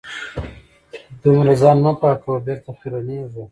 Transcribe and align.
دومره 1.23 1.51
ځان 1.61 1.77
مه 1.85 1.91
پاکوه 2.01 2.37
.بېرته 2.45 2.69
خیرنېږې 2.79 3.43